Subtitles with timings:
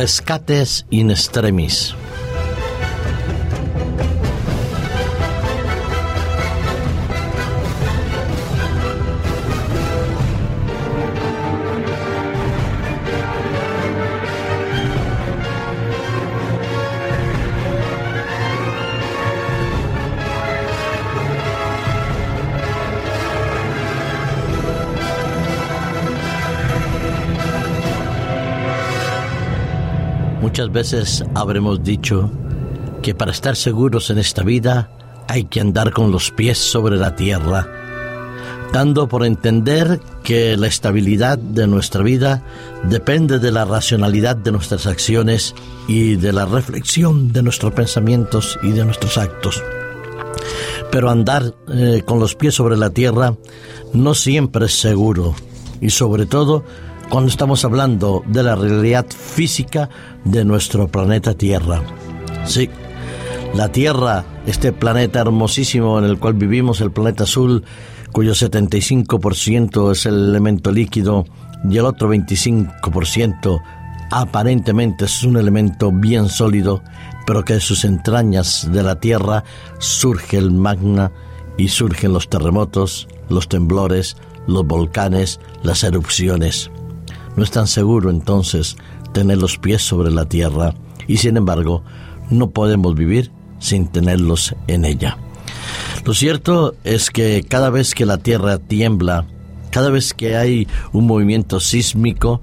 [0.00, 1.92] les cates in extremis.
[30.40, 32.30] Muchas veces habremos dicho
[33.02, 34.90] que para estar seguros en esta vida
[35.28, 37.68] hay que andar con los pies sobre la tierra,
[38.72, 42.42] dando por entender que la estabilidad de nuestra vida
[42.84, 45.54] depende de la racionalidad de nuestras acciones
[45.86, 49.62] y de la reflexión de nuestros pensamientos y de nuestros actos.
[50.90, 53.36] Pero andar eh, con los pies sobre la tierra
[53.92, 55.34] no siempre es seguro
[55.82, 56.64] y sobre todo
[57.10, 59.90] cuando estamos hablando de la realidad física
[60.24, 61.82] de nuestro planeta Tierra.
[62.44, 62.70] Sí,
[63.52, 67.64] la Tierra, este planeta hermosísimo en el cual vivimos, el planeta azul,
[68.12, 71.26] cuyo 75% es el elemento líquido
[71.68, 73.60] y el otro 25%
[74.12, 76.82] aparentemente es un elemento bien sólido,
[77.26, 79.42] pero que de sus entrañas de la Tierra
[79.78, 81.10] surge el magna
[81.58, 84.16] y surgen los terremotos, los temblores,
[84.46, 86.70] los volcanes, las erupciones.
[87.40, 88.76] No es tan seguro entonces
[89.14, 90.74] tener los pies sobre la tierra
[91.08, 91.82] y sin embargo
[92.28, 95.16] no podemos vivir sin tenerlos en ella.
[96.04, 99.24] Lo cierto es que cada vez que la tierra tiembla,
[99.70, 102.42] cada vez que hay un movimiento sísmico,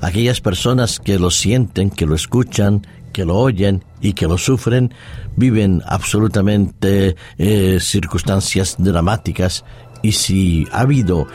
[0.00, 4.94] aquellas personas que lo sienten, que lo escuchan, que lo oyen y que lo sufren,
[5.34, 9.64] viven absolutamente eh, circunstancias dramáticas
[10.06, 11.26] y si ha habido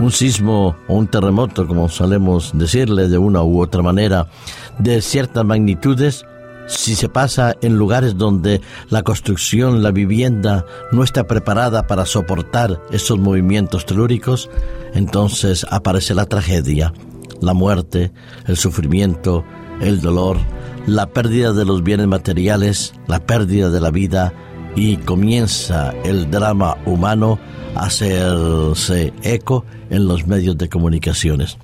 [0.00, 4.30] un sismo o un terremoto, como solemos decirle de una u otra manera,
[4.78, 6.24] de ciertas magnitudes,
[6.66, 12.80] si se pasa en lugares donde la construcción, la vivienda no está preparada para soportar
[12.90, 14.48] esos movimientos telúricos,
[14.94, 16.94] entonces aparece la tragedia,
[17.42, 18.12] la muerte,
[18.46, 19.44] el sufrimiento,
[19.82, 20.38] el dolor,
[20.86, 24.32] la pérdida de los bienes materiales, la pérdida de la vida
[24.76, 27.38] y comienza el drama humano
[27.74, 31.58] hacerse eco en los medios de comunicaciones.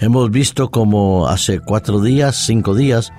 [0.00, 3.12] Hemos visto como hace cuatro días, cinco días,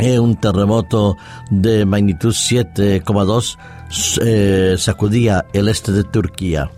[0.00, 1.16] eh, un terremoto
[1.50, 3.58] de magnitud 7,2
[4.22, 6.70] eh, sacudía el este de Turquía.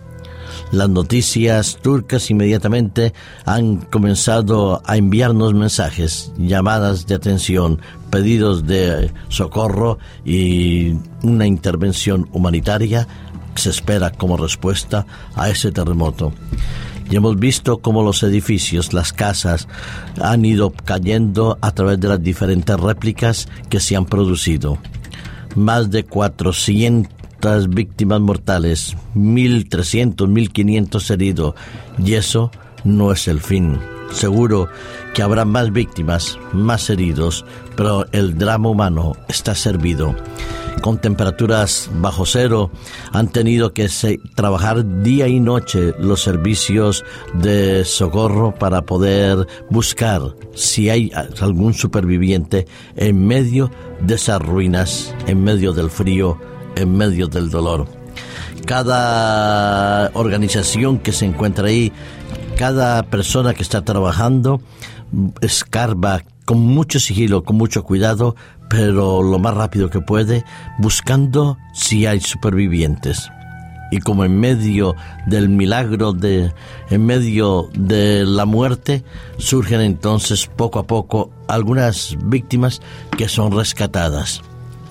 [0.71, 3.13] Las noticias turcas inmediatamente
[3.45, 7.79] han comenzado a enviarnos mensajes, llamadas de atención,
[8.11, 13.07] pedidos de socorro y una intervención humanitaria
[13.55, 15.05] se espera como respuesta
[15.35, 16.33] a ese terremoto.
[17.09, 19.67] Y hemos visto cómo los edificios, las casas,
[20.21, 24.77] han ido cayendo a través de las diferentes réplicas que se han producido.
[25.55, 31.55] Más de 400 víctimas mortales, 1.300, 1.500 heridos,
[31.97, 32.49] y eso
[32.85, 33.77] no es el fin.
[34.13, 34.67] Seguro
[35.13, 37.45] que habrá más víctimas, más heridos,
[37.75, 40.15] pero el drama humano está servido
[40.81, 42.71] con temperaturas bajo cero,
[43.11, 43.87] han tenido que
[44.35, 50.21] trabajar día y noche los servicios de socorro para poder buscar
[50.53, 56.37] si hay algún superviviente en medio de esas ruinas, en medio del frío,
[56.75, 57.87] en medio del dolor.
[58.65, 61.91] Cada organización que se encuentra ahí,
[62.57, 64.61] cada persona que está trabajando,
[65.41, 68.35] escarba con mucho sigilo, con mucho cuidado,
[68.69, 70.43] pero lo más rápido que puede,
[70.79, 73.29] buscando si hay supervivientes.
[73.91, 74.95] Y como en medio
[75.27, 76.53] del milagro, de,
[76.89, 79.03] en medio de la muerte,
[79.37, 82.81] surgen entonces poco a poco algunas víctimas
[83.17, 84.41] que son rescatadas.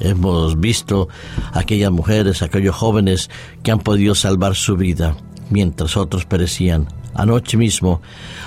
[0.00, 1.08] Hemos visto
[1.52, 3.30] aquellas mujeres, aquellos jóvenes
[3.62, 5.16] que han podido salvar su vida,
[5.48, 6.99] mientras otros perecían.
[7.14, 8.00] Anoche mismo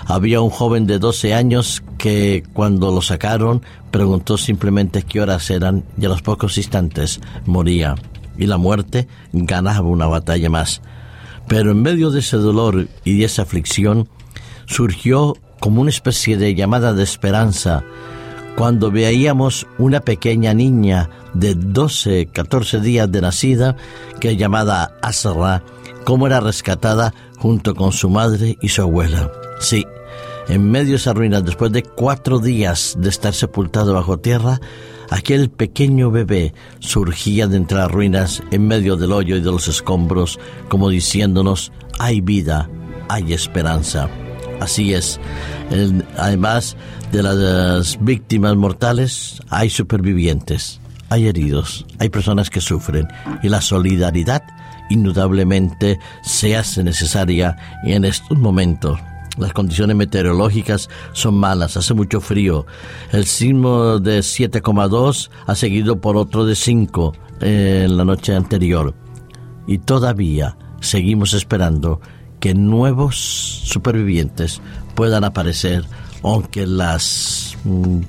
[0.06, 3.62] había un joven de 12 años que cuando lo sacaron
[3.92, 7.96] preguntó simplemente qué horas eran y a los pocos instantes moría
[8.38, 10.82] y la muerte ganaba una batalla más.
[11.48, 14.08] Pero en medio de ese dolor y de esa aflicción
[14.66, 17.84] surgió como una especie de llamada de esperanza
[18.56, 23.76] cuando veíamos una pequeña niña de 12, 14 días de nacida
[24.20, 25.64] que llamada Asra,
[26.04, 29.32] como era rescatada junto con su madre y su abuela.
[29.60, 29.86] Sí,
[30.48, 34.60] en medio de esas ruinas, después de cuatro días de estar sepultado bajo tierra,
[35.10, 39.68] aquel pequeño bebé surgía de entre las ruinas en medio del hoyo y de los
[39.68, 42.70] escombros, como diciéndonos, hay vida,
[43.10, 44.10] hay esperanza.
[44.60, 45.20] Así es.
[46.18, 46.78] además
[47.12, 50.80] de las víctimas mortales, hay supervivientes,
[51.10, 53.08] hay heridos, hay personas que sufren
[53.42, 54.44] y la solidaridad
[54.94, 59.00] indudablemente se hace necesaria en estos momentos.
[59.38, 62.68] Las condiciones meteorológicas son malas, hace mucho frío.
[63.12, 68.94] El sismo de 7,2 ha seguido por otro de 5 en la noche anterior.
[69.66, 72.00] Y todavía seguimos esperando
[72.40, 74.62] que nuevos supervivientes
[74.94, 75.84] puedan aparecer,
[76.22, 78.02] aunque las mm,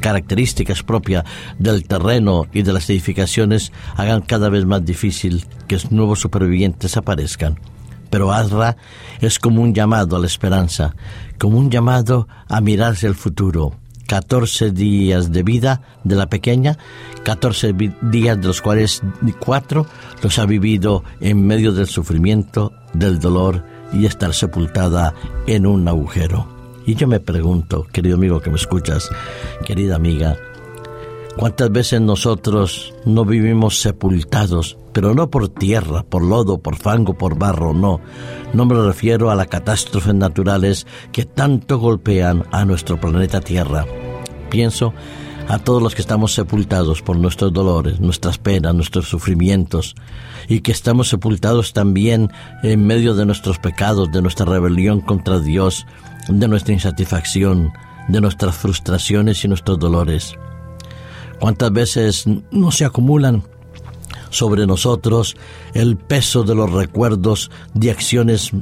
[0.00, 1.24] características propias
[1.58, 7.58] del terreno y de las edificaciones hagan cada vez más difícil que nuevos supervivientes aparezcan.
[8.10, 8.76] Pero Azra
[9.20, 10.94] es como un llamado a la esperanza,
[11.38, 13.76] como un llamado a mirarse el futuro.
[14.08, 16.76] 14 días de vida de la pequeña,
[17.22, 17.72] 14
[18.02, 19.02] días de los cuales
[19.38, 19.86] cuatro
[20.20, 25.14] los ha vivido en medio del sufrimiento, del dolor y estar sepultada
[25.46, 26.59] en un agujero.
[26.90, 29.08] Y yo me pregunto, querido amigo que me escuchas,
[29.64, 30.36] querida amiga,
[31.36, 37.38] ¿cuántas veces nosotros no vivimos sepultados, pero no por tierra, por lodo, por fango, por
[37.38, 38.00] barro, no?
[38.52, 43.86] No me refiero a las catástrofes naturales que tanto golpean a nuestro planeta Tierra.
[44.50, 44.92] Pienso
[45.50, 49.96] a todos los que estamos sepultados por nuestros dolores, nuestras penas, nuestros sufrimientos,
[50.46, 52.30] y que estamos sepultados también
[52.62, 55.86] en medio de nuestros pecados, de nuestra rebelión contra Dios,
[56.28, 57.72] de nuestra insatisfacción,
[58.06, 60.36] de nuestras frustraciones y nuestros dolores.
[61.40, 63.42] ¿Cuántas veces no se acumulan
[64.30, 65.36] sobre nosotros
[65.74, 68.52] el peso de los recuerdos de acciones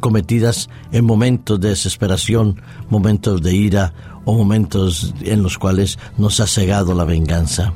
[0.00, 3.92] cometidas en momentos de desesperación, momentos de ira
[4.28, 7.72] o momentos en los cuales nos ha cegado la venganza.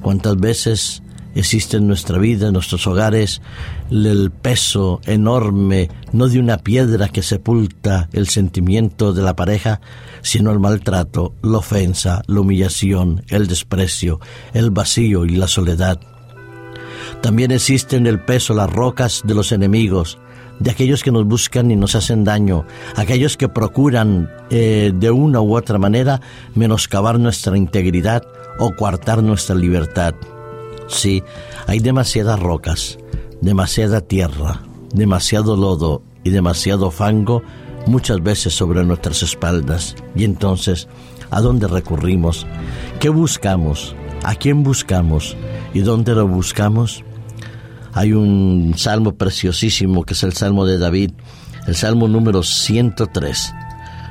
[0.00, 1.02] ¿Cuántas veces
[1.34, 3.42] existe en nuestra vida, en nuestros hogares,
[3.90, 9.82] el peso enorme, no de una piedra que sepulta el sentimiento de la pareja,
[10.22, 14.20] sino el maltrato, la ofensa, la humillación, el desprecio,
[14.54, 16.00] el vacío y la soledad?
[17.20, 20.18] También existen el peso, las rocas de los enemigos,
[20.58, 22.64] de aquellos que nos buscan y nos hacen daño,
[22.96, 26.20] aquellos que procuran eh, de una u otra manera
[26.54, 28.26] menoscabar nuestra integridad
[28.58, 30.14] o coartar nuestra libertad.
[30.88, 31.22] Sí,
[31.66, 32.98] hay demasiadas rocas,
[33.40, 34.62] demasiada tierra,
[34.94, 37.42] demasiado lodo y demasiado fango
[37.86, 39.94] muchas veces sobre nuestras espaldas.
[40.14, 40.88] Y entonces,
[41.30, 42.46] ¿a dónde recurrimos?
[43.00, 43.94] ¿Qué buscamos?
[44.22, 45.36] ¿A quién buscamos?
[45.74, 47.04] ¿Y dónde lo buscamos?
[47.96, 51.12] Hay un salmo preciosísimo que es el Salmo de David,
[51.66, 53.54] el Salmo número 103.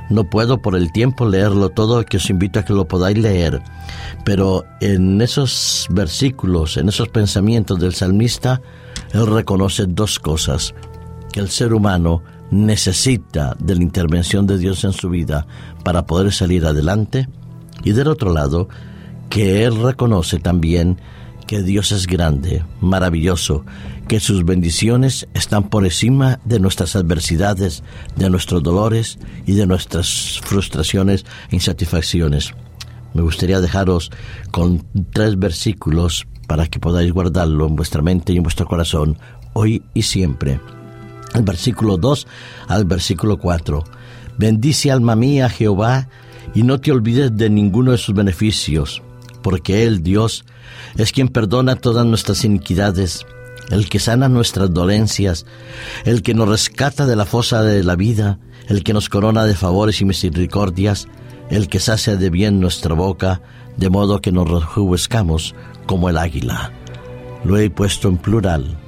[0.09, 3.61] No puedo por el tiempo leerlo todo, que os invito a que lo podáis leer.
[4.23, 8.59] Pero en esos versículos, en esos pensamientos del salmista,
[9.13, 10.73] él reconoce dos cosas.
[11.31, 15.45] Que el ser humano necesita de la intervención de Dios en su vida
[15.83, 17.29] para poder salir adelante.
[17.83, 18.67] Y del otro lado,
[19.29, 20.97] que él reconoce también
[21.47, 23.65] que Dios es grande, maravilloso,
[24.07, 27.83] que sus bendiciones están por encima de nuestras adversidades,
[28.15, 32.53] de nuestros dolores y de nuestras frustraciones e insatisfacciones.
[33.13, 34.11] Me gustaría dejaros
[34.51, 39.17] con tres versículos para que podáis guardarlo en vuestra mente y en vuestro corazón,
[39.53, 40.59] hoy y siempre.
[41.33, 42.27] El versículo 2
[42.67, 43.83] al versículo 4.
[44.37, 46.09] Bendice alma mía Jehová
[46.53, 49.01] y no te olvides de ninguno de sus beneficios,
[49.45, 50.43] porque Él, Dios,
[50.97, 53.27] es quien perdona todas nuestras iniquidades,
[53.69, 55.45] el que sana nuestras dolencias,
[56.03, 59.53] el que nos rescata de la fosa de la vida, el que nos corona de
[59.53, 61.07] favores y misericordias,
[61.51, 63.43] el que sacia de bien nuestra boca,
[63.77, 65.53] de modo que nos rejuvezcamos
[65.85, 66.71] como el águila.
[67.43, 68.79] Lo he puesto en plural,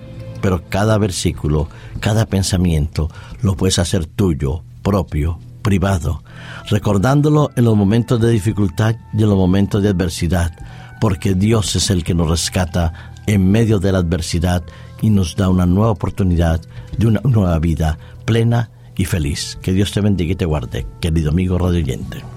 [0.41, 3.09] pero cada versículo, cada pensamiento
[3.43, 5.37] lo puedes hacer tuyo, propio,
[5.67, 6.23] privado,
[6.69, 10.53] recordándolo en los momentos de dificultad y en los momentos de adversidad,
[11.01, 14.63] porque Dios es el que nos rescata en medio de la adversidad
[15.01, 16.61] y nos da una nueva oportunidad
[16.97, 19.59] de una nueva vida plena y feliz.
[19.61, 22.36] Que Dios te bendiga y te guarde, querido amigo radio